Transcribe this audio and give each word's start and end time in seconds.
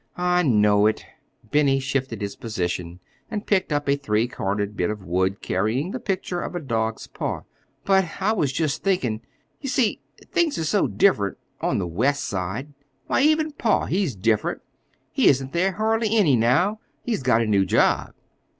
"I 0.17 0.41
know 0.41 0.87
it." 0.87 1.05
Benny 1.51 1.79
shifted 1.79 2.21
his 2.21 2.35
position, 2.35 2.99
and 3.29 3.45
picked 3.45 3.71
up 3.71 3.87
a 3.87 3.95
three 3.95 4.27
cornered 4.27 4.75
bit 4.75 4.89
of 4.89 5.05
wood 5.05 5.41
carrying 5.43 5.91
the 5.91 5.99
picture 5.99 6.41
of 6.41 6.55
a 6.55 6.59
dog's 6.59 7.05
paw. 7.05 7.41
"But 7.85 8.17
I 8.19 8.33
was 8.33 8.51
just 8.51 8.81
thinkin'. 8.81 9.21
You 9.61 9.69
see, 9.69 9.99
things 10.31 10.57
are 10.57 10.63
so 10.63 10.87
different—on 10.87 11.77
the 11.77 11.85
West 11.85 12.25
Side. 12.25 12.73
Why 13.05 13.21
even 13.21 13.51
pa—he's 13.51 14.15
different. 14.15 14.63
He 15.11 15.27
isn't 15.27 15.53
there 15.53 15.73
hardly 15.73 16.17
any 16.17 16.35
now. 16.35 16.79
He's 17.03 17.21
got 17.21 17.43
a 17.43 17.45
new 17.45 17.63
job." 17.63 18.15